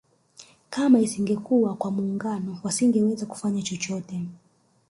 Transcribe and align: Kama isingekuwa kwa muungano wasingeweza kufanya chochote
Kama 0.69 0.99
isingekuwa 0.99 1.75
kwa 1.75 1.91
muungano 1.91 2.59
wasingeweza 2.63 3.25
kufanya 3.25 3.61
chochote 3.61 4.23